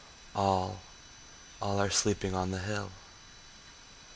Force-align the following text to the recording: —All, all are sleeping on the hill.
—All, 0.35 0.79
all 1.61 1.79
are 1.79 1.91
sleeping 1.91 2.33
on 2.33 2.49
the 2.49 2.57
hill. 2.57 2.89